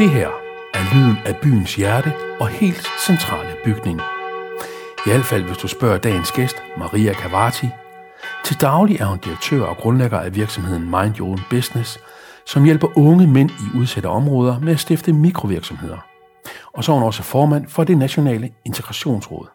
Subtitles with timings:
[0.00, 0.28] Det her
[0.74, 4.00] er lyden af byens hjerte og helt centrale bygning.
[5.06, 7.68] I hvert fald, hvis du spørger dagens gæst, Maria Cavati.
[8.44, 11.98] Til daglig er hun direktør og grundlægger af virksomheden Mind Your Own Business,
[12.46, 15.98] som hjælper unge mænd i udsatte områder med at stifte mikrovirksomheder.
[16.72, 19.48] Og så er hun også formand for det nationale integrationsråd.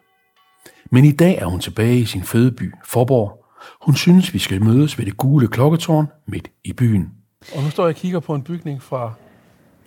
[0.90, 3.44] Men i dag er hun tilbage i sin fødeby, Forborg.
[3.82, 7.10] Hun synes, vi skal mødes ved det gule klokketårn midt i byen.
[7.56, 9.12] Og nu står jeg og kigger på en bygning fra,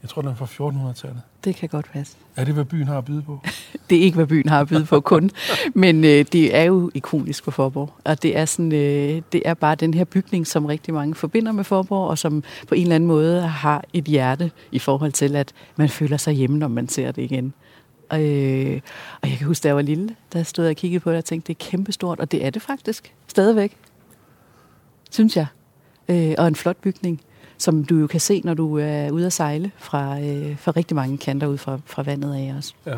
[0.01, 1.21] jeg tror den er fra 1400-tallet.
[1.43, 2.17] Det kan godt passe.
[2.35, 3.39] Er det, hvad byen har at byde på?
[3.89, 5.31] Det er ikke, hvad byen har at byde på kun,
[5.73, 7.93] men øh, det er jo ikonisk for Forborg.
[8.03, 11.51] Og det er, sådan, øh, det er bare den her bygning, som rigtig mange forbinder
[11.51, 15.35] med Forborg, og som på en eller anden måde har et hjerte i forhold til,
[15.35, 17.53] at man føler sig hjemme, når man ser det igen.
[18.13, 18.81] Øh,
[19.21, 21.17] og jeg kan huske, da jeg var lille, der stod jeg og kiggede på det
[21.17, 23.13] og tænkte, det er kæmpestort, og det er det faktisk.
[23.27, 23.77] Stadigvæk.
[25.11, 25.45] Synes jeg.
[26.09, 27.21] Øh, og en flot bygning,
[27.59, 30.95] som du jo kan se, når du er ude at sejle fra, øh, fra rigtig
[30.95, 32.75] mange kanter ud fra, fra vandet af os.
[32.85, 32.97] Ja.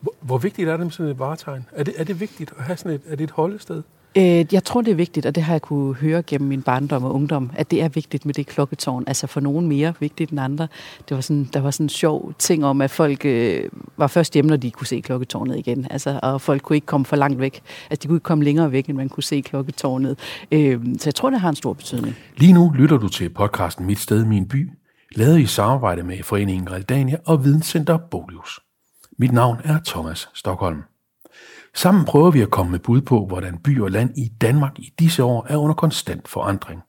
[0.00, 1.66] Hvor, hvor vigtigt er det med sådan et varetegn?
[1.72, 3.82] Er det, er det vigtigt at have sådan et, er det et holdested?
[4.16, 7.04] Øh, jeg tror, det er vigtigt, og det har jeg kunne høre gennem min barndom
[7.04, 9.04] og ungdom, at det er vigtigt med det klokketårn.
[9.06, 10.68] Altså for nogen mere vigtigt end andre.
[11.08, 13.64] Det var sådan, der var sådan en sjov ting om, at folk øh,
[13.96, 15.86] var først hjemme, når de kunne se klokketårnet igen.
[15.90, 17.60] Altså, og folk kunne ikke komme for langt væk.
[17.90, 20.18] Altså de kunne ikke komme længere væk, end man kunne se klokketårnet.
[20.52, 22.16] Øh, så jeg tror, det har en stor betydning.
[22.36, 24.70] Lige nu lytter du til podcasten Mit Sted, Min By,
[25.16, 28.60] lavet i samarbejde med Foreningen Realdania og Videnscenter Bolius.
[29.18, 30.82] Mit navn er Thomas Stockholm.
[31.74, 34.94] Sammen prøver vi at komme med bud på, hvordan by og land i Danmark i
[34.98, 36.82] disse år er under konstant forandring,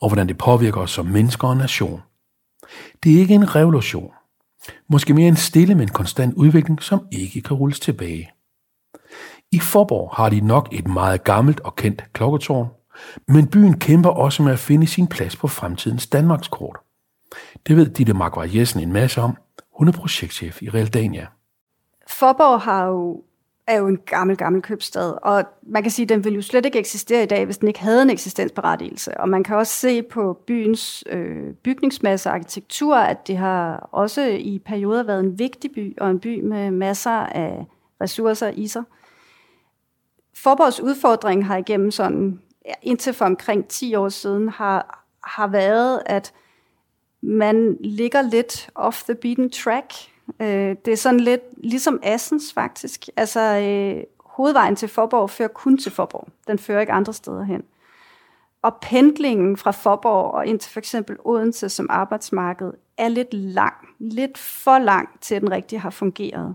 [0.00, 2.02] og hvordan det påvirker os som mennesker og nation.
[3.02, 4.12] Det er ikke en revolution.
[4.88, 8.30] Måske mere en stille, men konstant udvikling, som ikke kan rulles tilbage.
[9.52, 12.68] I Forborg har de nok et meget gammelt og kendt klokketårn,
[13.28, 16.76] men byen kæmper også med at finde sin plads på fremtidens Danmarkskort.
[17.66, 19.36] Det ved Ditte Markvar Jessen en masse om.
[19.78, 21.26] Hun er projektchef i Realdania.
[22.08, 23.22] Forborg har jo
[23.68, 26.66] er jo en gammel, gammel købstad, og man kan sige, at den ville jo slet
[26.66, 29.20] ikke eksistere i dag, hvis den ikke havde en eksistensberettigelse.
[29.20, 34.22] Og man kan også se på byens øh, bygningsmasse og arkitektur, at det har også
[34.22, 37.66] i perioder været en vigtig by, og en by med masser af
[38.00, 38.82] ressourcer i sig.
[40.36, 42.40] Forborgs udfordring har igennem sådan,
[42.82, 46.32] indtil for omkring 10 år siden, har, har været, at
[47.22, 49.92] man ligger lidt off the beaten track,
[50.40, 53.08] Øh, det er sådan lidt ligesom Assens faktisk.
[53.16, 56.28] Altså øh, hovedvejen til Forborg fører kun til Forborg.
[56.46, 57.62] Den fører ikke andre steder hen.
[58.62, 63.74] Og pendlingen fra Forborg og ind til for eksempel Odense som arbejdsmarked er lidt lang.
[63.98, 66.54] Lidt for lang til, at den rigtig har fungeret.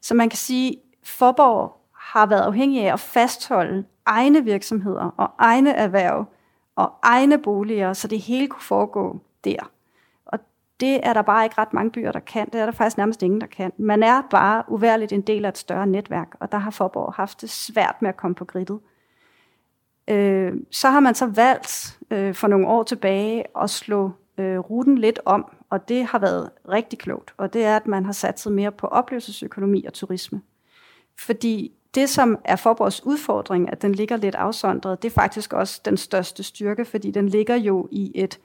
[0.00, 5.30] Så man kan sige, at Forborg har været afhængig af at fastholde egne virksomheder og
[5.38, 6.24] egne erhverv
[6.76, 9.70] og egne boliger, så det hele kunne foregå der
[10.82, 12.46] det er der bare ikke ret mange byer, der kan.
[12.52, 13.72] Det er der faktisk nærmest ingen, der kan.
[13.76, 17.40] Man er bare uværligt en del af et større netværk, og der har Forborg haft
[17.40, 18.80] det svært med at komme på gridtet.
[20.08, 24.98] Øh, så har man så valgt øh, for nogle år tilbage at slå øh, ruten
[24.98, 27.34] lidt om, og det har været rigtig klogt.
[27.36, 30.42] Og det er, at man har satset mere på oplevelsesøkonomi og turisme.
[31.18, 35.80] Fordi det, som er Forborgs udfordring, at den ligger lidt afsondret, det er faktisk også
[35.84, 38.40] den største styrke, fordi den ligger jo i et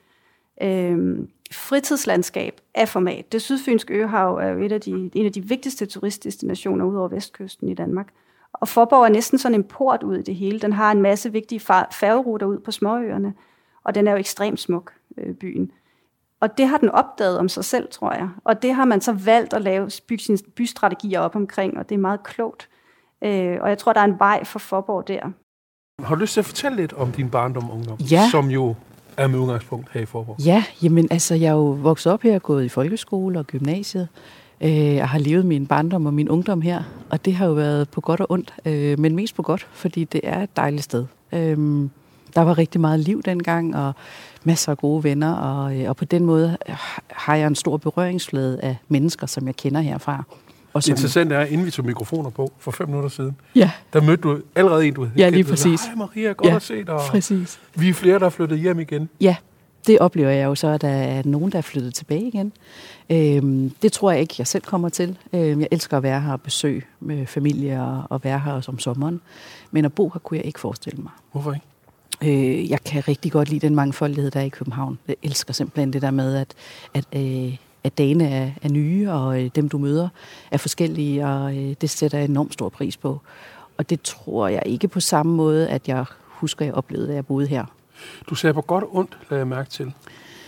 [0.62, 3.32] øh, fritidslandskab af format.
[3.32, 7.08] Det sydfynske øhav er jo et af de, en af de vigtigste turistdestinationer ud over
[7.08, 8.08] vestkysten i Danmark.
[8.54, 10.60] Og Forborg er næsten sådan en port ud i det hele.
[10.60, 11.60] Den har en masse vigtige
[11.92, 13.34] færgeruter ud på småøerne,
[13.84, 15.72] og den er jo ekstremt smuk, øh, byen.
[16.40, 18.30] Og det har den opdaget om sig selv, tror jeg.
[18.44, 21.96] Og det har man så valgt at lave, bygge sine bystrategier op omkring, og det
[21.96, 22.70] er meget klogt.
[23.24, 25.32] Øh, og jeg tror, der er en vej for Forborg der.
[26.04, 27.98] Har du lyst til at fortælle lidt om din barndom og ungdom?
[27.98, 28.30] Ja.
[28.32, 28.76] Som jo
[29.18, 30.40] er med udgangspunkt her i Forborg?
[30.40, 34.08] Ja, jamen altså, jeg er jo vokset op her, gået i folkeskole og gymnasiet.
[34.62, 37.90] Øh, jeg har levet min barndom og min ungdom her, og det har jo været
[37.90, 41.06] på godt og ondt, øh, men mest på godt, fordi det er et dejligt sted.
[41.32, 41.90] Øh,
[42.36, 43.94] der var rigtig meget liv dengang, og
[44.44, 46.76] masser af gode venner, og, øh, og på den måde øh,
[47.08, 50.24] har jeg en stor berøringsflade af mennesker, som jeg kender herfra.
[50.78, 50.92] Og som...
[50.92, 53.72] Interessant er, inden vi tog mikrofoner på for fem minutter siden, ja.
[53.94, 55.82] der mødte du allerede en, du Ja, lige præcis.
[55.86, 57.00] Hej Maria, godt ja, at se dig.
[57.10, 57.60] præcis.
[57.76, 59.10] Vi er flere, der er flyttet hjem igen.
[59.22, 59.36] Ja,
[59.88, 62.52] det oplever jeg jo så, at der er nogen, der er flyttet tilbage igen.
[63.10, 65.18] Øhm, det tror jeg ikke, jeg selv kommer til.
[65.34, 68.72] Øhm, jeg elsker at være her og besøge med familie og, og være her også
[68.72, 69.22] om sommeren.
[69.72, 71.12] Men at bo her kunne jeg ikke forestille mig.
[71.32, 71.66] Hvorfor ikke?
[72.62, 75.00] Øh, jeg kan rigtig godt lide den mangfoldighed, der er i København.
[75.08, 76.54] Jeg elsker simpelthen det der med, at,
[76.94, 77.56] at øh,
[77.88, 80.10] at dagene er, er nye, og øh, dem du møder
[80.52, 83.22] er forskellige, og øh, det sætter jeg enormt stor pris på.
[83.78, 87.26] Og det tror jeg ikke på samme måde, at jeg husker, jeg oplevede, at jeg
[87.26, 87.66] boede her.
[88.30, 89.94] Du sagde på godt og ondt, lagde jeg mærke til.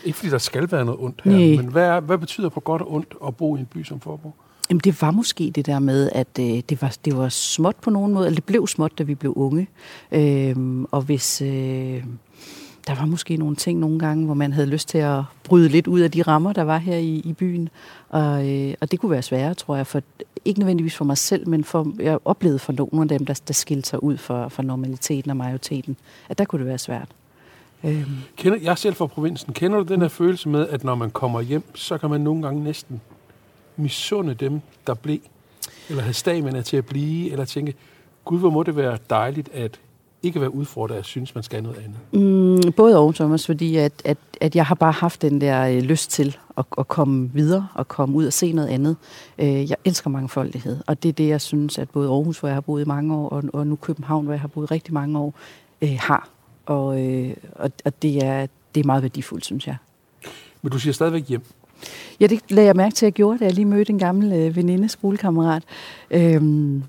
[0.05, 1.63] Ikke fordi der skal være noget ondt her, Nej.
[1.63, 3.99] men hvad, er, hvad betyder på godt og ondt at bo i en by som
[3.99, 4.33] Forborg?
[4.69, 7.89] Jamen, det var måske det der med, at øh, det, var, det var småt på
[7.89, 9.67] nogen måde, eller det blev småt, da vi blev unge.
[10.11, 12.03] Øhm, og hvis øh,
[12.87, 15.87] der var måske nogle ting nogle gange, hvor man havde lyst til at bryde lidt
[15.87, 17.69] ud af de rammer, der var her i, i byen.
[18.09, 20.01] Og, øh, og det kunne være sværere, tror jeg, for
[20.45, 23.53] ikke nødvendigvis for mig selv, men for, jeg oplevede for nogle af dem, der, der
[23.53, 25.97] skilte sig ud for, for normaliteten og majoriteten,
[26.29, 27.07] at der kunne det være svært.
[27.83, 28.05] Øhm,
[28.35, 29.53] Kender, jeg er selv fra provinsen.
[29.53, 32.41] Kender du den her følelse med, at når man kommer hjem, så kan man nogle
[32.41, 33.01] gange næsten
[33.77, 35.19] misunde dem, der blev,
[35.89, 37.73] eller havde stamina til at blive, eller tænke,
[38.25, 39.79] gud, hvor må det være dejligt at
[40.23, 42.63] ikke være udfordret, at synes, man skal noget andet.
[42.65, 45.81] Mm, både og, Thomas, fordi at, at, at jeg har bare haft den der øh,
[45.81, 48.95] lyst til at, at komme videre og komme ud og se noget andet.
[49.39, 52.55] Øh, jeg elsker mangfoldighed, og det er det, jeg synes, at både Aarhus, hvor jeg
[52.55, 55.19] har boet i mange år, og, og nu København, hvor jeg har boet rigtig mange
[55.19, 55.33] år,
[55.81, 56.29] øh, har.
[56.65, 59.75] Og, øh, og, og det, er, det er meget værdifuldt, synes jeg.
[60.61, 61.41] Men du siger stadigvæk hjem.
[62.19, 64.33] Ja, det lagde jeg mærke til, at jeg gjorde, da jeg lige mødte en gammel
[64.33, 65.63] øh, veninde, skolekammerat.
[66.11, 66.83] Øhm,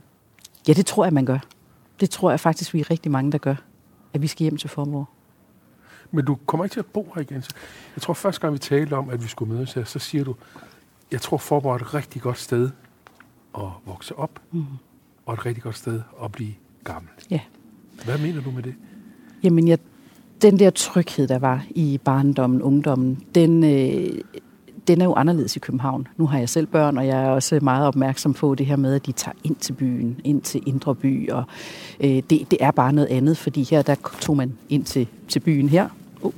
[0.69, 1.39] ja, det tror jeg, man gør.
[2.01, 3.55] Det tror jeg faktisk, vi er rigtig mange, der gør.
[4.13, 5.09] At vi skal hjem til Forborg.
[6.11, 7.43] Men du kommer ikke til at bo her igen.
[7.43, 7.51] Så
[7.97, 10.35] Jeg tror, første gang vi talte om, at vi skulle mødes her, så siger du,
[11.13, 12.71] jeg tror, Forborg er et rigtig godt sted
[13.59, 14.65] at vokse op, Mm.
[15.27, 16.53] og et rigtig godt sted at blive
[16.85, 17.11] gammel.
[17.31, 17.41] Ja.
[18.05, 18.75] Hvad mener du med det?
[19.43, 19.79] Jamen, jeg,
[20.43, 24.21] den der tryghed, der var i barndommen, ungdommen, den, øh,
[24.91, 26.09] den er jo anderledes i København.
[26.17, 28.95] Nu har jeg selv børn, og jeg er også meget opmærksom på det her med,
[28.95, 31.45] at de tager ind til byen, ind til Indre By, og
[32.01, 35.41] øh, det, det er bare noget andet, fordi her der tog man ind til, til
[35.41, 35.89] byen her,
[36.23, 36.33] oh.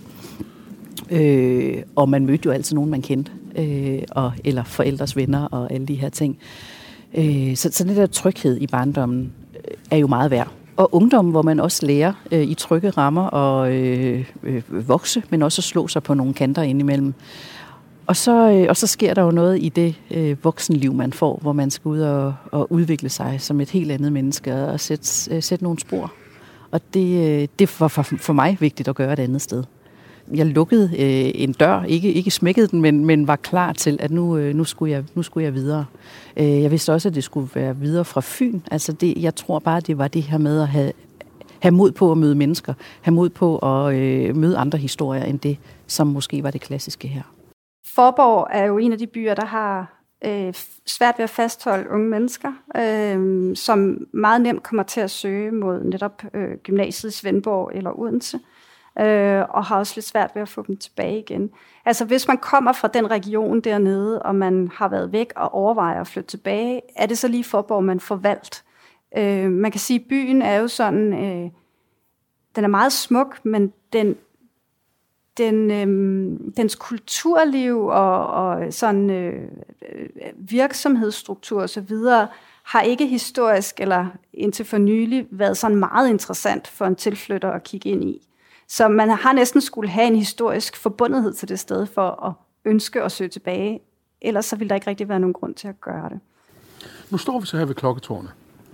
[1.10, 5.72] øh, og man mødte jo altid nogen, man kendte, øh, og, eller forældres venner og
[5.72, 6.38] alle de her ting.
[7.14, 10.48] Øh, så, så den der tryghed i barndommen øh, er jo meget værd.
[10.76, 15.42] Og ungdom, hvor man også lærer øh, i trygge rammer at øh, øh, vokse, men
[15.42, 17.14] også at slå sig på nogle kanter indimellem.
[18.12, 21.38] Og så, øh, og så sker der jo noget i det øh, voksenliv, man får,
[21.42, 25.34] hvor man skal ud og, og udvikle sig som et helt andet menneske og sætte,
[25.34, 26.12] øh, sætte nogle spor.
[26.70, 29.64] Og det, øh, det var for, for mig vigtigt at gøre et andet sted.
[30.34, 34.10] Jeg lukkede øh, en dør, ikke, ikke smækkede den, men, men var klar til, at
[34.10, 35.84] nu, øh, nu, skulle jeg, nu skulle jeg videre.
[36.36, 38.60] Øh, jeg vidste også, at det skulle være videre fra Fyn.
[38.70, 40.92] Altså det, jeg tror bare, det var det her med at have,
[41.60, 42.74] have mod på at møde mennesker.
[43.00, 45.56] Have mod på at øh, møde andre historier end det,
[45.86, 47.22] som måske var det klassiske her.
[47.84, 50.54] Forborg er jo en af de byer, der har øh,
[50.86, 55.84] svært ved at fastholde unge mennesker, øh, som meget nemt kommer til at søge mod
[55.84, 58.38] netop øh, gymnasiet i Svendborg eller Odense,
[58.98, 61.50] øh, og har også lidt svært ved at få dem tilbage igen.
[61.84, 66.00] Altså hvis man kommer fra den region dernede, og man har været væk og overvejer
[66.00, 68.64] at flytte tilbage, er det så lige Forborg, man får valgt?
[69.18, 71.50] Øh, man kan sige, at byen er jo sådan, øh,
[72.56, 74.16] den er meget smuk, men den
[75.38, 75.86] den, øh,
[76.56, 79.42] dens kulturliv og, og sådan øh,
[79.92, 81.96] øh virksomhedsstruktur osv.
[82.62, 87.62] har ikke historisk eller indtil for nylig været sådan meget interessant for en tilflytter at
[87.62, 88.28] kigge ind i.
[88.68, 92.32] Så man har næsten skulle have en historisk forbundethed til det sted for at
[92.64, 93.80] ønske at søge tilbage.
[94.20, 96.20] Ellers så vil der ikke rigtig være nogen grund til at gøre det.
[97.10, 98.30] Nu står vi så her ved klokketårnet,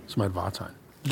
[0.07, 0.71] som er et varetegn.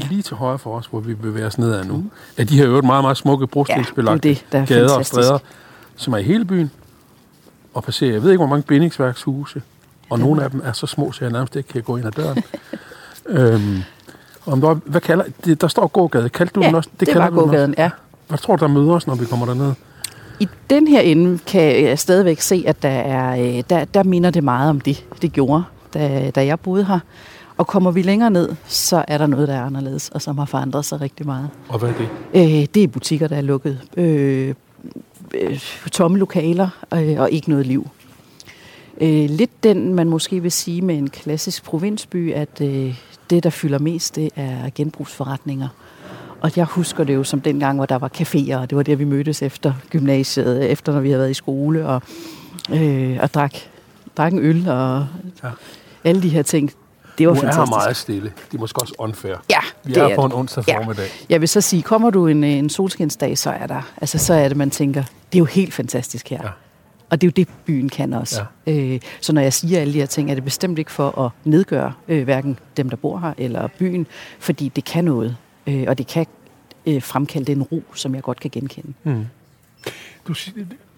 [0.10, 2.12] Lige til højre for os, hvor vi bevæger os nedad nu, mm.
[2.38, 5.18] er de her øvrigt meget, meget smukke brostensbelagte Ja, det det, der er gader fantastisk.
[5.18, 5.40] og stræder,
[5.96, 6.72] som er i hele byen,
[7.74, 9.62] og passerer, jeg ved ikke, hvor mange bindingsværkshuse,
[10.10, 12.12] og nogle af dem er så små, så jeg nærmest ikke kan gå ind ad
[12.12, 12.44] døren.
[13.28, 13.84] øhm,
[14.46, 16.30] om der, hvad kalder, det, der står gågade.
[16.30, 16.90] Kaldte du Ja, den også?
[17.00, 17.52] det kalder var du den også?
[17.52, 17.90] gågaden, ja.
[18.28, 19.74] Hvad tror du, der møder os, når vi kommer derned?
[20.40, 24.30] I den her ende kan jeg stadigvæk se, at der, er, øh, der, der minder
[24.30, 25.64] det meget om det, det gjorde,
[25.94, 27.00] da, da jeg boede her.
[27.58, 30.46] Og kommer vi længere ned, så er der noget, der er anderledes, og som har
[30.46, 31.50] forandret sig rigtig meget.
[31.70, 32.10] Og hvad er det?
[32.34, 33.82] Øh, det er butikker, der er lukket.
[33.98, 34.54] Øh,
[35.34, 35.60] øh,
[35.92, 37.88] tomme lokaler øh, og ikke noget liv.
[39.02, 43.00] Øh, lidt den, man måske vil sige med en klassisk provinsby, at øh,
[43.30, 45.68] det, der fylder mest, det er genbrugsforretninger.
[46.42, 48.96] Og jeg husker det jo som dengang, hvor der var caféer, og det var der,
[48.96, 52.02] vi mødtes efter gymnasiet, efter når vi havde været i skole, og,
[52.74, 53.56] øh, og drak,
[54.18, 55.08] drak en øl, og
[55.44, 55.50] ja.
[56.04, 56.72] alle de her ting.
[57.18, 57.70] Det var er fantastisk.
[57.70, 58.34] meget stille.
[58.52, 59.36] Det er måske også unfair.
[59.50, 60.78] Ja, Vi det er, er på en onsdag Ja.
[60.80, 61.06] formiddag.
[61.30, 64.48] Jeg vil så sige, kommer du en, en solskinsdag, så er der, altså så er
[64.48, 66.40] det, man tænker, det er jo helt fantastisk her.
[66.44, 66.50] Ja.
[67.10, 68.42] Og det er jo det, byen kan også.
[68.66, 68.72] Ja.
[68.94, 71.32] Øh, så når jeg siger alle de her ting, er det bestemt ikke for at
[71.44, 74.08] nedgøre øh, hverken dem, der bor her, eller byen,
[74.40, 75.38] fordi det kan noget.
[75.68, 76.26] Øh, og det kan
[76.86, 78.94] øh, fremkalde den ro, som jeg godt kan genkende.
[79.04, 79.26] Mm.
[80.28, 80.34] Du,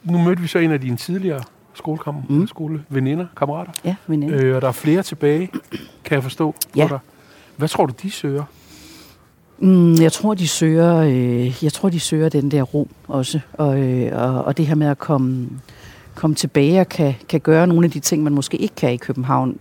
[0.03, 1.41] nu mødte vi så en af dine tidligere
[1.79, 2.47] skolekammer, mm.
[2.47, 3.71] skoleveninder, kammerater.
[3.85, 4.33] Ja, veninde.
[4.33, 5.49] Øh, og der er flere tilbage,
[6.03, 6.55] kan jeg forstå.
[6.75, 6.87] Ja.
[6.89, 6.99] dig.
[7.57, 8.43] Hvad tror du, de søger?
[9.59, 13.79] Mm, jeg tror, de søger, øh, jeg tror, de søger den der ro også, og,
[13.79, 15.49] øh, og, og det her med at komme,
[16.15, 18.97] komme tilbage og kan, kan gøre nogle af de ting, man måske ikke kan i
[18.97, 19.57] København,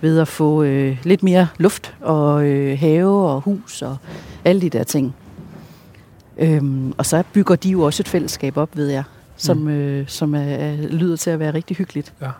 [0.00, 3.96] ved at få øh, lidt mere luft og øh, have og hus og
[4.44, 5.14] alle de der ting.
[6.38, 9.04] Øhm, og så bygger de jo også et fællesskab op, ved jeg,
[9.36, 9.68] som, mm.
[9.68, 12.14] øh, som er, er, lyder til at være rigtig hyggeligt.
[12.20, 12.30] Ja.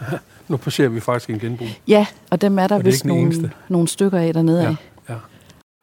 [0.48, 1.68] nu passerer vi faktisk en genbrug.
[1.88, 4.76] Ja, og dem er der og vist nogle, nogle stykker af dernede ja, af.
[5.08, 5.16] Ja.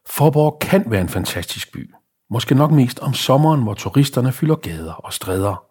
[0.10, 1.94] Forborg kan være en fantastisk by.
[2.30, 5.64] Måske nok mest om sommeren, hvor turisterne fylder gader og stræder.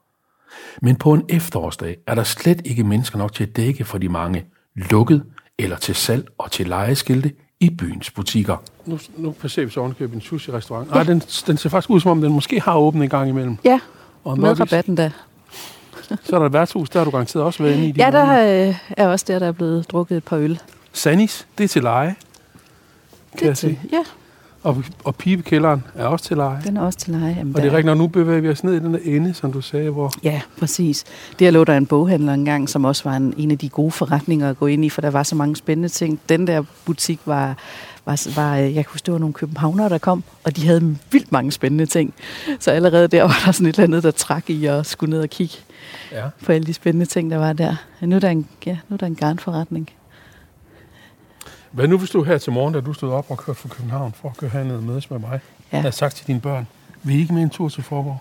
[0.83, 4.09] Men på en efterårsdag er der slet ikke mennesker nok til at dække for de
[4.09, 5.25] mange lukket
[5.59, 8.57] eller til salg og til lejeskilte i byens butikker.
[8.87, 10.88] Nu, nu passerer vi så ovenkøbet en sushi-restaurant.
[10.88, 10.95] Ja.
[10.95, 13.57] Nej, den, den ser faktisk ud, som om den måske har åbnet en gang imellem.
[13.64, 13.81] Ja,
[14.25, 15.11] og med rabatten da.
[16.25, 17.93] så er der et værtshus, der har du garanteret også været inde i.
[17.93, 20.61] De ja, der øh, er også der, der er blevet drukket et par øl.
[20.93, 22.14] Sanis, det er til leje.
[23.38, 24.02] Kan det er til, ja.
[24.62, 26.62] Og, og pibekælderen er også til leje.
[26.64, 27.35] Den er også til leje.
[27.38, 29.35] Jamen, og det er rigtigt, når nu bevæger vi os ned i den der ende,
[29.35, 30.12] som du sagde, hvor...
[30.23, 31.05] Ja, præcis.
[31.38, 34.50] Der lå der en boghandler engang, som også var en, en af de gode forretninger
[34.50, 36.21] at gå ind i, for der var så mange spændende ting.
[36.29, 37.57] Den der butik var,
[38.07, 41.33] var, var jeg kan huske, det var nogle københavnere, der kom, og de havde vildt
[41.33, 42.14] mange spændende ting.
[42.59, 45.21] Så allerede der var der sådan et eller andet, der trak i og skulle ned
[45.21, 45.55] og kigge
[46.12, 46.25] ja.
[46.45, 47.76] på alle de spændende ting, der var der.
[48.00, 49.90] Nu er der en, ja, nu er der en garnforretning.
[51.71, 54.15] Hvad nu hvis du her til morgen, da du stod op og kørte fra København
[54.23, 55.41] for at køre herned og mødes med mig,
[55.73, 55.81] ja.
[55.81, 56.67] havde sagt til dine børn,
[57.03, 58.19] vil I ikke med en tur til Forborg?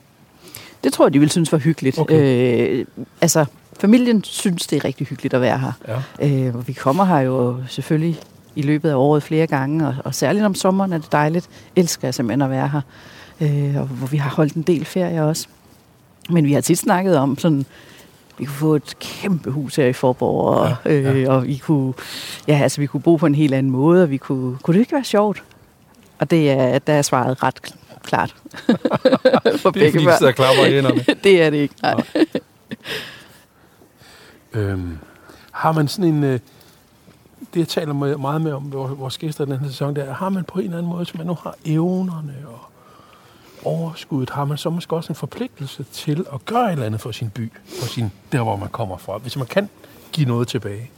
[0.84, 2.00] Det tror jeg, de ville synes var hyggeligt.
[2.00, 2.80] Okay.
[2.80, 2.86] Øh,
[3.22, 3.46] altså,
[3.80, 6.02] familien synes, det er rigtig hyggeligt at være her.
[6.20, 6.28] Ja.
[6.28, 8.20] Øh, vi kommer her jo selvfølgelig
[8.56, 11.50] i løbet af året flere gange, og, og særligt om sommeren er det dejligt.
[11.76, 12.82] Elsker jeg simpelthen at være her.
[13.42, 15.48] Øh, og hvor vi har holdt en del ferie også.
[16.30, 17.66] Men vi har tit snakket om sådan,
[18.40, 21.14] vi kunne få et kæmpe hus her i Forborg, og, ja, ja.
[21.14, 21.94] Øh, og vi kunne,
[22.48, 24.80] ja, altså, vi kunne bo på en helt anden måde, og vi kunne, kunne det
[24.80, 25.44] ikke være sjovt?
[26.20, 28.36] Og det er, der er svaret ret klart.
[29.62, 31.06] For det er fordi, der klapper i hænderne.
[31.24, 32.04] det er det ikke, nej.
[34.54, 34.98] øhm,
[35.52, 36.24] har man sådan en...
[36.24, 36.40] Øh,
[37.54, 40.60] det jeg taler meget med om vores gæster den her sæson, der har man på
[40.60, 42.69] en eller anden måde, som man nu har evnerne og
[43.64, 47.12] overskuddet, har man så måske også en forpligtelse til at gøre et eller andet for
[47.12, 49.70] sin by, for sin, der hvor man kommer fra, hvis man kan
[50.12, 50.92] give noget tilbage.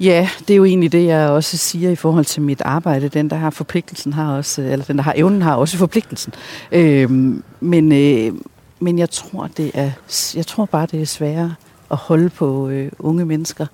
[0.00, 3.08] Ja, det er jo egentlig det, jeg også siger i forhold til mit arbejde.
[3.08, 6.32] Den, der har forpligtelsen, har også, eller den, der har evnen, har også forpligtelsen.
[6.72, 8.34] Øhm, men, øh,
[8.80, 9.90] men jeg tror, det er,
[10.34, 11.54] jeg tror bare, det er sværere
[11.90, 13.66] at holde på øh, unge mennesker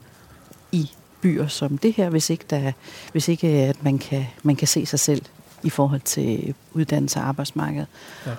[0.73, 2.73] i byer som det her, hvis ikke, der,
[3.13, 5.23] hvis ikke at man kan, man kan se sig selv
[5.63, 7.85] i forhold til uddannelse og arbejdsmarked.
[8.27, 8.31] Ja.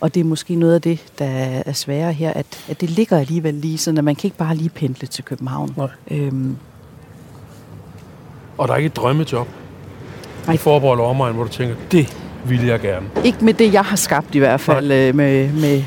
[0.00, 1.26] Og det er måske noget af det, der
[1.66, 4.56] er sværere her, at, at det ligger alligevel lige sådan, at man kan ikke bare
[4.56, 5.74] lige pendle til København.
[5.76, 5.88] Nej.
[6.10, 6.56] Øhm.
[8.58, 9.48] Og der er ikke et drømmejob
[10.46, 10.54] Nej.
[10.54, 13.06] i Forborg eller omegn, hvor du tænker, det vil jeg gerne.
[13.24, 15.08] Ikke med det, jeg har skabt i hvert fald, Nej.
[15.08, 15.84] Øh, med, med,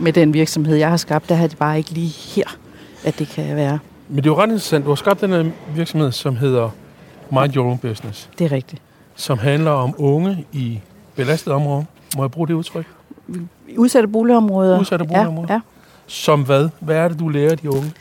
[0.00, 1.28] med den virksomhed, jeg har skabt.
[1.28, 2.56] Der har det bare ikke lige her,
[3.04, 3.78] at det kan være.
[4.08, 4.84] Men det er jo ret interessant.
[4.84, 6.70] Du har skabt den her virksomhed, som hedder
[7.30, 8.30] Mind Your Own Business.
[8.38, 8.82] Det er rigtigt
[9.14, 10.80] som handler om unge i
[11.16, 11.86] belastet område.
[12.16, 12.86] Må jeg bruge det udtryk?
[13.76, 14.80] Udsatte boligområder.
[14.80, 15.48] Udsatte boligområder.
[15.48, 15.60] Ja, ja.
[16.06, 16.68] Som hvad?
[16.80, 17.92] Hvad er det, du lærer de unge?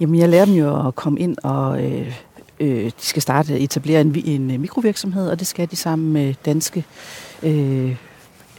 [0.00, 1.84] Jamen, jeg lærer dem jo at komme ind og...
[1.84, 2.14] Øh,
[2.60, 6.84] øh, de skal starte etablere en, en mikrovirksomhed, og det skal de sammen med danske
[7.42, 7.96] øh,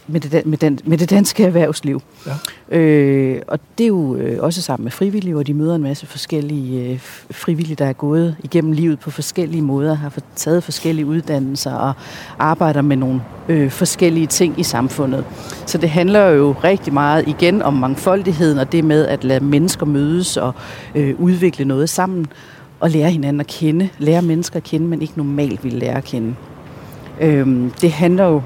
[0.07, 2.01] med det, med, den, med det danske erhvervsliv.
[2.71, 2.77] Ja.
[2.77, 6.05] Øh, og det er jo øh, også sammen med frivillige, hvor de møder en masse
[6.05, 6.99] forskellige øh,
[7.31, 11.93] frivillige, der er gået igennem livet på forskellige måder, har taget forskellige uddannelser og
[12.39, 15.25] arbejder med nogle øh, forskellige ting i samfundet.
[15.65, 19.85] Så det handler jo rigtig meget igen om mangfoldigheden og det med at lade mennesker
[19.85, 20.53] mødes og
[20.95, 22.27] øh, udvikle noget sammen
[22.79, 23.89] og lære hinanden at kende.
[23.97, 26.35] Lære mennesker at kende, men ikke normalt vil lære at kende.
[27.21, 28.41] Øh, det handler jo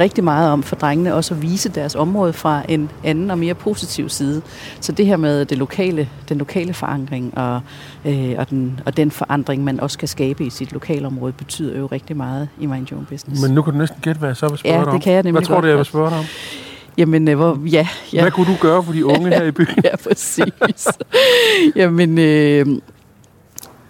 [0.00, 3.54] rigtig meget om for drengene også at vise deres område fra en anden og mere
[3.54, 4.42] positiv side.
[4.80, 7.60] Så det her med det lokale, den lokale forankring og,
[8.04, 11.86] øh, og, den, og den forandring, man også kan skabe i sit lokalområde, betyder jo
[11.86, 13.42] rigtig meget i Mind Your Own Business.
[13.42, 14.94] Men nu kan du næsten gætte, hvad jeg så vil spørge ja, dig om.
[14.94, 16.24] det kan jeg nemlig Hvad tror du, jeg vil spørge dig om?
[16.98, 18.20] Jamen, øh, hvor, ja, ja.
[18.20, 19.84] Hvad kunne du gøre for de unge her i byen?
[19.84, 20.88] ja, præcis.
[21.76, 22.66] jamen, øh,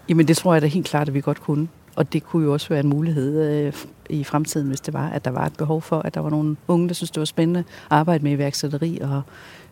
[0.09, 1.69] jamen, det tror jeg da helt klart, at vi godt kunne.
[1.97, 3.73] Og det kunne jo også være en mulighed øh,
[4.09, 6.57] i fremtiden, hvis det var, at der var et behov for, at der var nogle
[6.69, 9.23] unge, der synes, det var spændende at arbejde med iværksætteri og,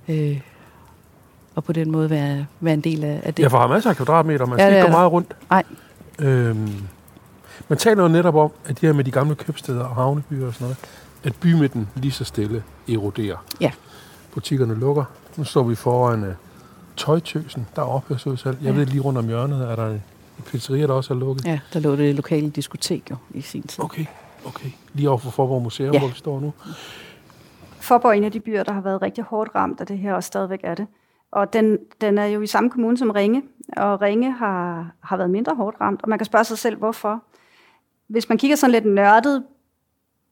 [0.09, 0.41] øh,
[1.55, 3.43] og på den måde være, være en del af, af det.
[3.43, 5.37] Ja, for har masser af kvadratmeter, man skal ja, ikke gå meget rundt.
[5.51, 5.63] Nej.
[6.19, 6.73] Øhm,
[7.69, 10.55] man taler jo netop om, at de her med de gamle købsteder og havnebyer og
[10.55, 10.77] sådan noget,
[11.25, 13.37] at bymidten lige så stille eroderer.
[13.61, 13.71] Ja.
[14.35, 15.05] Butikkerne lukker.
[15.37, 16.29] Nu står vi foran uh,
[16.97, 18.59] tøjtøsen, der er ophørsudsalg.
[18.63, 18.79] Jeg ja.
[18.79, 20.03] ved lige rundt om hjørnet, er der en
[20.47, 21.45] pizzeria, der også er lukket.
[21.45, 23.85] Ja, der lå det lokale diskotek jo i sin tid.
[23.85, 24.05] Okay,
[24.47, 24.71] okay.
[24.93, 25.99] Lige over for Forborg Museum, ja.
[25.99, 26.53] hvor vi står nu.
[27.81, 30.15] Forborg er en af de byer, der har været rigtig hårdt ramt af det her,
[30.15, 30.87] og stadigvæk er det.
[31.31, 33.43] Og den, den er jo i samme kommune som Ringe,
[33.77, 37.23] og Ringe har, har været mindre hårdt ramt, og man kan spørge sig selv, hvorfor.
[38.07, 39.45] Hvis man kigger sådan lidt nørdet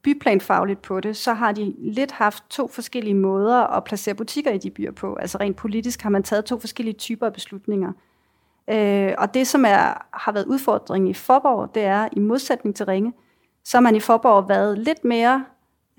[0.02, 4.59] byplanfagligt på det, så har de lidt haft to forskellige måder at placere butikker i
[4.59, 5.14] de byer på.
[5.14, 7.92] Altså rent politisk har man taget to forskellige typer af beslutninger.
[8.71, 12.87] Øh, og det, som er, har været udfordringen i Forborg, det er, i modsætning til
[12.87, 13.12] Ringe,
[13.64, 15.44] så har man i Forborg været lidt mere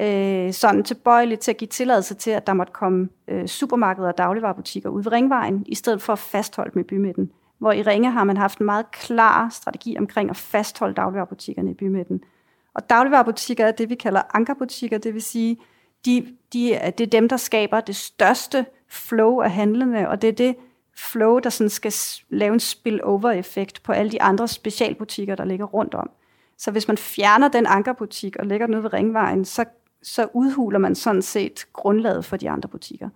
[0.01, 4.17] øh, sådan tilbøjelig til at give tilladelse til, at der måtte komme øh, supermarkeder og
[4.17, 7.31] dagligvarerbutikker ud ved Ringvejen, i stedet for at fastholde med bymidten.
[7.57, 11.74] Hvor i Ringe har man haft en meget klar strategi omkring at fastholde dagligvarerbutikkerne i
[11.74, 12.22] bymidten.
[12.74, 15.57] Og dagligvarerbutikker er det, vi kalder ankerbutikker, det vil sige,
[16.05, 20.34] de, de, det er dem, der skaber det største flow af handlende, og det er
[20.34, 20.55] det
[20.98, 21.93] flow, der sådan skal
[22.29, 26.10] lave en spillover-effekt på alle de andre specialbutikker, der ligger rundt om.
[26.57, 29.65] Så hvis man fjerner den ankerbutik og lægger den ud ved Ringvejen, så,
[30.03, 33.09] så udhuler man sådan set grundlaget for de andre butikker.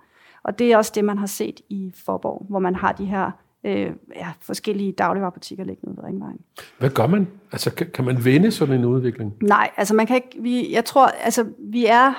[0.44, 3.32] Og det er også det, man har set i Forborg, hvor man har de her
[3.64, 6.40] øh, ja, forskellige dagligvarerbutikker liggende ved Ringvejen.
[6.78, 7.28] Hvad gør man?
[7.52, 9.34] Altså, kan, kan man vende sådan en udvikling?
[9.42, 12.14] Nej, altså man kan ikke, vi, jeg tror, altså vi er,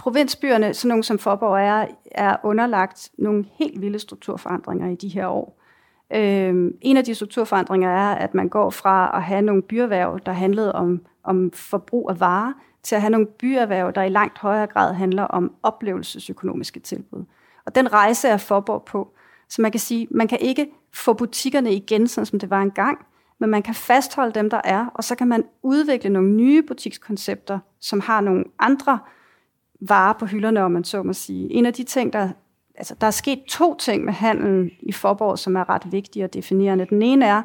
[0.00, 5.26] provinsbyerne, sådan nogle som Forborg er, er underlagt nogle helt vilde strukturforandringer i de her
[5.26, 5.59] år.
[6.14, 10.32] Øhm, en af de strukturforandringer er, at man går fra at have nogle byerhverv, der
[10.32, 12.52] handlede om, om forbrug af varer,
[12.82, 17.24] til at have nogle byerhverv, der i langt højere grad handler om oplevelsesøkonomiske tilbud.
[17.66, 19.14] Og den rejse er Forborg på.
[19.48, 22.98] Så man kan sige, man kan ikke få butikkerne igen, sådan som det var engang,
[23.38, 27.58] men man kan fastholde dem, der er, og så kan man udvikle nogle nye butikskoncepter,
[27.80, 28.98] som har nogle andre
[29.80, 31.52] varer på hylderne, om man så må sige.
[31.52, 32.28] En af de ting, der,
[32.80, 36.34] altså, der er sket to ting med handelen i Forborg, som er ret vigtige og
[36.34, 36.86] definerende.
[36.86, 37.42] Den ene er,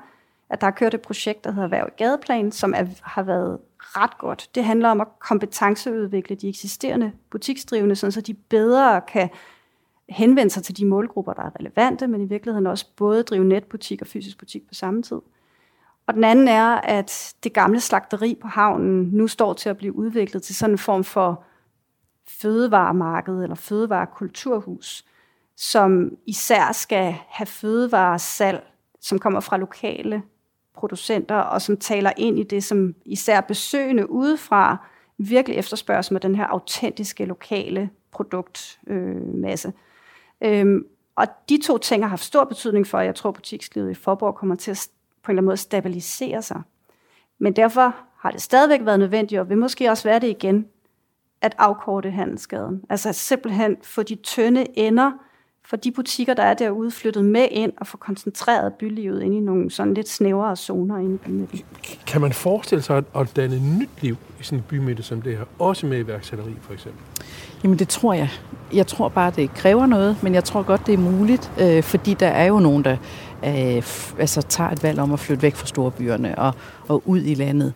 [0.49, 3.59] at der er kørt et projekt, der hedder Erhverv i Gadeplan, som er, har været
[3.79, 4.49] ret godt.
[4.55, 9.29] Det handler om at kompetenceudvikle de eksisterende butiksdrivende, så de bedre kan
[10.09, 14.01] henvende sig til de målgrupper, der er relevante, men i virkeligheden også både drive netbutik
[14.01, 15.21] og fysisk butik på samme tid.
[16.07, 19.95] Og den anden er, at det gamle slagteri på havnen nu står til at blive
[19.95, 21.43] udviklet til sådan en form for
[22.27, 25.05] fødevaremarked eller fødevarekulturhus,
[25.57, 28.63] som især skal have fødevaresalg,
[29.01, 30.21] som kommer fra lokale
[30.73, 34.77] producenter, og som taler ind i det, som især besøgende udefra
[35.17, 39.73] virkelig efterspørger, som den her autentiske lokale produktmasse.
[40.41, 43.33] Øh, øhm, og de to ting har haft stor betydning for, at jeg tror, at
[43.33, 44.89] butikslivet i Forborg kommer til at
[45.23, 46.61] på en eller anden måde stabilisere sig.
[47.39, 50.67] Men derfor har det stadigvæk været nødvendigt, og vil måske også være det igen,
[51.41, 52.83] at afkorte handelsskaden.
[52.89, 55.11] Altså at simpelthen få de tynde ender
[55.67, 59.39] for de butikker, der er derude, flyttet med ind og få koncentreret bylivet ind i
[59.39, 61.61] nogle sådan lidt snævrere zoner inde i bymidten.
[62.07, 65.45] Kan man forestille sig at danne nyt liv i sådan en bymidte som det her,
[65.59, 67.01] også med iværksætteri for eksempel?
[67.63, 68.29] Jamen det tror jeg.
[68.73, 72.13] Jeg tror bare, det kræver noget, men jeg tror godt, det er muligt, øh, fordi
[72.13, 72.97] der er jo nogen, der
[73.45, 73.83] øh,
[74.19, 76.53] altså, tager et valg om at flytte væk fra storbyerne og,
[76.87, 77.73] og ud i landet.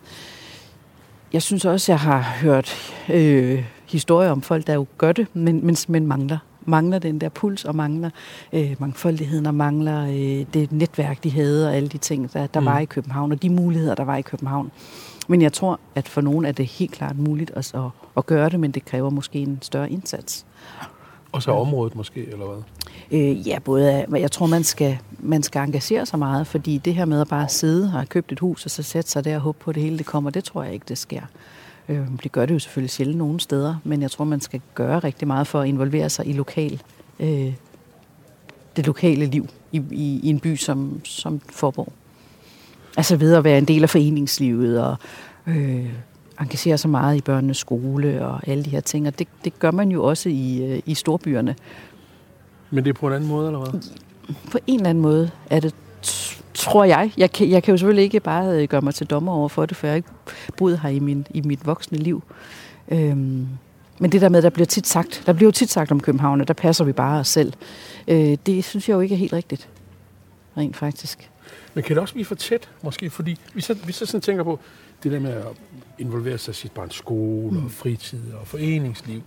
[1.32, 5.66] Jeg synes også, jeg har hørt øh, historier om folk, der jo gør det, men,
[5.66, 6.38] men, men mangler
[6.70, 8.10] mangler den der puls, og mangler
[8.52, 12.60] øh, mangfoldigheden, og mangler øh, det netværk, de havde, og alle de ting, der, der
[12.60, 12.66] mm.
[12.66, 14.70] var i København, og de muligheder, der var i København.
[15.28, 17.80] Men jeg tror, at for nogen er det helt klart muligt at, at,
[18.16, 20.46] at gøre det, men det kræver måske en større indsats.
[21.32, 22.62] Og så området måske, eller hvad?
[23.20, 27.04] Øh, ja, både jeg tror, man skal, man skal engagere sig meget, fordi det her
[27.04, 29.40] med at bare sidde og have købt et hus, og så sætte sig der og
[29.40, 31.22] håbe på, at det hele det kommer, det tror jeg ikke, det sker.
[31.90, 34.98] Øh, det gør det jo selvfølgelig sjældent nogle steder, men jeg tror, man skal gøre
[34.98, 36.82] rigtig meget for at involvere sig i lokal,
[37.20, 37.52] øh,
[38.76, 41.92] det lokale liv i, i, i en by som, som Forborg.
[42.96, 44.96] Altså ved at være en del af foreningslivet og
[45.46, 45.86] øh,
[46.40, 49.06] engagere sig meget i børnenes skole og alle de her ting.
[49.06, 51.56] Og det, det gør man jo også i, øh, i storbyerne.
[52.70, 53.80] Men det er på en anden måde, eller hvad?
[54.50, 55.74] På en eller anden måde er det,
[56.60, 57.12] tror jeg.
[57.16, 59.66] Jeg kan, jeg kan jo selvfølgelig ikke bare øh, gøre mig til dommer over for
[59.66, 60.08] det, for jeg har ikke
[60.56, 62.22] boet her i, min, i mit voksne liv.
[62.88, 63.48] Øhm,
[63.98, 66.40] men det der med, der bliver tit sagt, der bliver jo tit sagt om København,
[66.40, 67.52] at der passer vi bare os selv.
[68.08, 69.68] Øh, det synes jeg jo ikke er helt rigtigt,
[70.56, 71.30] rent faktisk.
[71.74, 73.10] Men kan det også blive for tæt, måske?
[73.10, 74.58] Fordi vi så, vi så sådan tænker på
[75.02, 75.46] det der med at
[75.98, 77.64] involvere sig i sit barns skole mm.
[77.64, 79.22] og fritid og foreningsliv.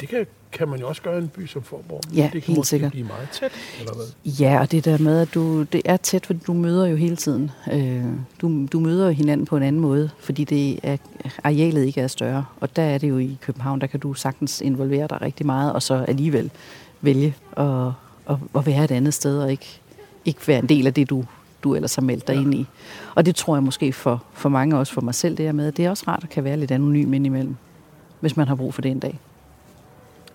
[0.00, 2.00] Det kan, kan man jo også gøre en by som Forborg.
[2.14, 2.92] Ja, det kan helt sikkert.
[2.92, 4.32] blive meget tæt, eller hvad?
[4.40, 7.16] Ja, og det der med, at du, det er tæt, fordi du møder jo hele
[7.16, 7.50] tiden.
[7.72, 8.04] Øh,
[8.40, 10.96] du, du møder jo hinanden på en anden måde, fordi det er,
[11.44, 12.44] arealet ikke er større.
[12.60, 15.72] Og der er det jo i København, der kan du sagtens involvere dig rigtig meget,
[15.72, 16.50] og så alligevel
[17.00, 17.66] vælge at,
[18.30, 19.80] at, at være et andet sted, og ikke,
[20.24, 21.24] ikke være en del af det, du,
[21.64, 22.40] du ellers har meldt dig ja.
[22.40, 22.66] ind i.
[23.14, 25.72] Og det tror jeg måske for, for mange, også for mig selv, det er med,
[25.72, 27.56] det er også rart at kan være lidt anonym indimellem,
[28.20, 29.20] hvis man har brug for det en dag.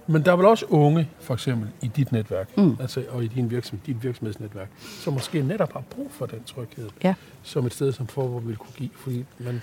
[0.07, 2.77] Men der er vel også unge, for eksempel, i dit netværk, mm.
[2.79, 6.89] altså, og i din, virksomhed, din virksomhedsnetværk, som måske netop har brug for den tryghed,
[7.03, 7.13] Ja.
[7.43, 8.89] som et sted som Forborg vil kunne give.
[8.95, 9.61] Fordi man,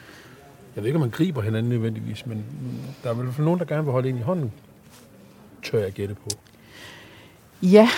[0.77, 2.45] jeg ved ikke, om man griber hinanden nødvendigvis, men
[3.05, 4.53] der er vel fald nogen, der gerne vil holde ind i hånden,
[5.63, 6.29] tør jeg gætte på.
[7.63, 7.89] Ja,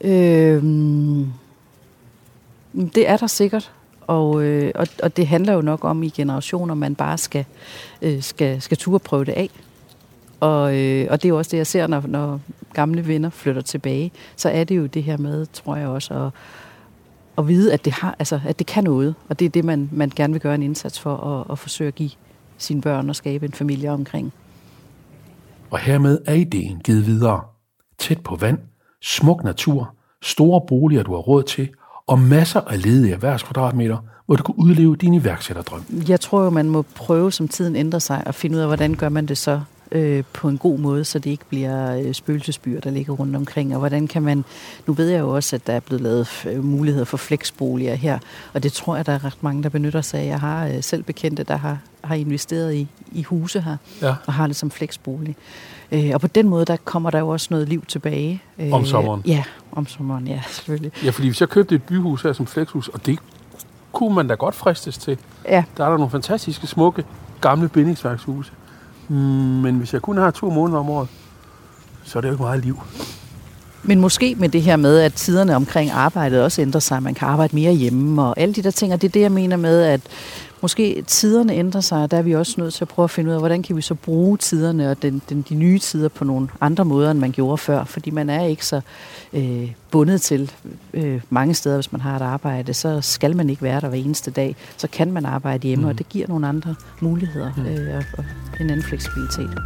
[0.00, 0.62] øh,
[2.74, 3.72] det er der sikkert.
[4.06, 7.44] Og, øh, og, og det handler jo nok om i generationer, man bare skal,
[8.02, 9.50] øh, skal, skal turde prøve det af.
[10.42, 12.40] Og, øh, og det er jo også det, jeg ser, når, når
[12.72, 14.12] gamle venner flytter tilbage.
[14.36, 16.30] Så er det jo det her med, tror jeg også, at,
[17.38, 19.14] at vide, at det, har, altså, at det kan noget.
[19.28, 21.88] Og det er det, man, man gerne vil gøre en indsats for at, at forsøge
[21.88, 22.10] at give
[22.58, 24.32] sine børn og skabe en familie omkring.
[25.70, 27.40] Og hermed er ideen givet videre.
[27.98, 28.58] Tæt på vand,
[29.02, 31.68] smuk natur, store boliger, du har råd til,
[32.06, 35.84] og masser af ledige erhvervskvadratmeter, hvor du kan udleve din iværksætterdrøm.
[36.08, 38.94] Jeg tror jo, man må prøve, som tiden ændrer sig, og finde ud af, hvordan
[38.94, 39.60] gør man det så
[39.92, 43.72] øh, på en god måde, så det ikke bliver øh, spøgelsesbyer, der ligger rundt omkring.
[43.72, 44.44] Og hvordan kan man...
[44.86, 48.18] Nu ved jeg jo også, at der er blevet lavet øh, muligheder for flexboliger her,
[48.54, 50.26] og det tror jeg, der er ret mange, der benytter sig af.
[50.26, 54.14] Jeg har øh, selv bekendte, der har, har investeret i, i huse her, Ja.
[54.26, 55.36] og har det som flexbolig.
[55.92, 58.42] Øh, og på den måde, der kommer der jo også noget liv tilbage.
[58.58, 59.22] Øh, Om sommeren.
[59.26, 60.92] Ja, om sommeren, ja, selvfølgelig.
[61.04, 63.18] Ja, fordi hvis jeg købte et byhus her som flexhus, og det
[63.92, 65.18] kunne man da godt fristes til.
[65.48, 67.04] Ja, Der er der nogle fantastiske, smukke,
[67.40, 68.52] gamle bindingsværkshuse.
[69.12, 71.08] Mm, men hvis jeg kun har to måneder om året,
[72.04, 72.82] så er det jo ikke meget liv.
[73.82, 77.02] Men måske med det her med, at tiderne omkring arbejdet også ændrer sig.
[77.02, 78.92] Man kan arbejde mere hjemme og alle de der ting.
[78.92, 80.00] Og det er det, jeg mener med, at
[80.62, 83.30] måske tiderne ændrer sig, og der er vi også nødt til at prøve at finde
[83.30, 86.24] ud af, hvordan kan vi så bruge tiderne og den, den, de nye tider på
[86.24, 87.84] nogle andre måder, end man gjorde før.
[87.84, 88.80] Fordi man er ikke så
[89.32, 90.52] øh, bundet til
[90.94, 92.74] øh, mange steder, hvis man har et arbejde.
[92.74, 94.56] Så skal man ikke være der hver eneste dag.
[94.76, 95.88] Så kan man arbejde hjemme, mm.
[95.88, 97.66] og det giver nogle andre muligheder mm.
[97.66, 98.24] øh, og, og
[98.60, 99.58] en anden fleksibilitet.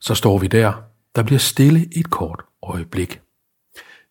[0.00, 0.89] Så står vi der.
[1.16, 3.20] Der bliver stille et kort øjeblik.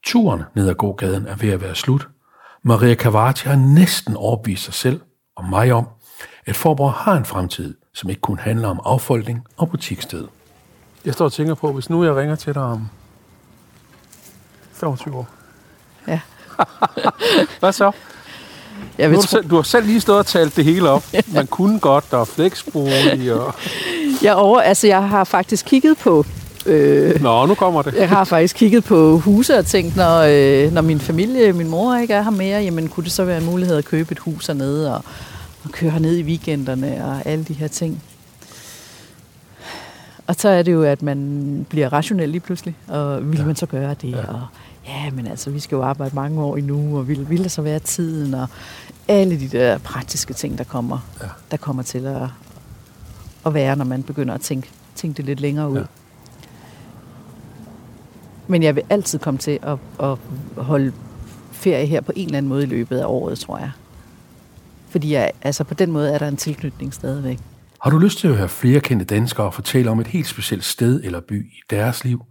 [0.04, 2.08] Turen ned ad gågaden er ved at være slut.
[2.64, 5.02] Maria Cavati har næsten overbevist sig selv
[5.36, 5.88] og mig om,
[6.46, 10.28] at Forborg har en fremtid, som ikke kun handler om affolkning og butiksted.
[11.06, 12.88] Jeg står og tænker på, hvis nu jeg ringer til dig om
[14.74, 15.28] 25 år.
[16.08, 16.20] Ja.
[17.60, 17.92] Hvad så?
[18.98, 20.66] Jeg Nu vil har du, tro, selv, du har selv lige stået og talt det
[20.66, 21.04] hele op.
[21.34, 23.54] Man kunne godt, der er flexbolig og...
[24.22, 26.26] jeg, over, altså, jeg har faktisk kigget på
[26.66, 27.94] øh, Nå, nu kommer det.
[27.94, 31.96] Jeg har faktisk kigget på huse og tænkt, når, øh, når min familie, min mor
[31.96, 34.48] ikke er her mere, jamen kunne det så være en mulighed at købe et hus
[34.48, 35.04] hernede og,
[35.64, 38.02] og køre herned i weekenderne og alle de her ting.
[40.28, 43.46] Og så er det jo, at man bliver rationel lige pludselig, og vil ja.
[43.46, 44.12] man så gøre det?
[44.12, 44.18] Ja.
[44.28, 44.42] Og
[44.88, 47.62] ja, men altså, vi skal jo arbejde mange år endnu, og vil, vil der så
[47.62, 48.48] være tiden, og
[49.08, 51.28] alle de der praktiske ting, der kommer, Ja.
[51.52, 52.22] der kommer til at,
[53.46, 55.78] at være, når man begynder at tænke, tænke det lidt længere ud.
[55.78, 55.84] Ja.
[58.50, 60.18] Men jeg vil altid komme til at, at
[60.58, 60.94] holde
[61.52, 63.72] ferie her på en eller anden måde i løbet af året, tror jeg.
[64.90, 67.40] Fordi jeg, altså på den måde er der en tilknytning stadigvæk.
[67.82, 71.04] Har du lyst til at høre flere kendte danskere fortælle om et helt specielt sted
[71.04, 72.26] eller by i deres liv,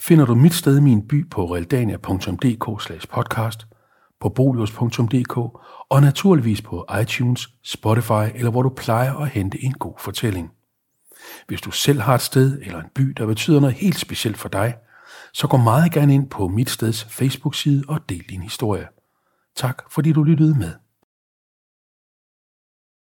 [0.00, 3.66] finder du mit sted min by på realdania.dk podcast,
[4.20, 5.36] på bolios.dk
[5.90, 10.50] og naturligvis på iTunes, Spotify eller hvor du plejer at hente en god fortælling.
[11.46, 14.48] Hvis du selv har et sted eller en by, der betyder noget helt specielt for
[14.48, 14.74] dig,
[15.32, 18.88] så gå meget gerne ind på mit steds Facebook-side og del din historie.
[19.56, 20.81] Tak fordi du lyttede med.